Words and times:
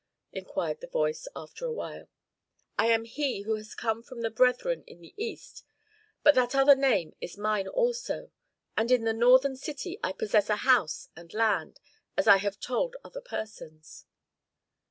inquired 0.33 0.81
the 0.81 0.87
voice, 0.87 1.27
after 1.35 1.63
a 1.63 1.71
while. 1.71 2.09
"I 2.75 2.87
am 2.87 3.03
he 3.05 3.41
who 3.41 3.51
was 3.51 3.69
to 3.69 3.75
come 3.75 4.01
from 4.01 4.23
brethren 4.33 4.83
in 4.87 4.99
the 4.99 5.13
East; 5.15 5.63
but 6.23 6.33
that 6.33 6.55
other 6.55 6.73
name 6.73 7.15
is 7.21 7.37
mine 7.37 7.67
also, 7.67 8.31
and 8.75 8.89
in 8.89 9.03
the 9.03 9.13
northern 9.13 9.55
city 9.55 9.99
I 10.03 10.13
possess 10.13 10.49
a 10.49 10.55
house 10.65 11.09
and 11.15 11.31
land, 11.35 11.79
as 12.17 12.27
I 12.27 12.37
have 12.37 12.59
told 12.59 12.95
other 13.05 13.21
persons." 13.21 14.07